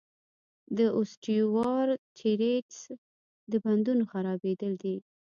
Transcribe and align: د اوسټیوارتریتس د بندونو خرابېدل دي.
د 0.77 0.79
اوسټیوارتریتس 0.97 2.79
د 3.51 3.53
بندونو 3.63 4.03
خرابېدل 4.11 4.73
دي. 4.83 4.95